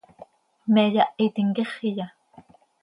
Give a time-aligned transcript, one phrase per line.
[0.73, 2.05] ¿Me yáhitim quíxiya?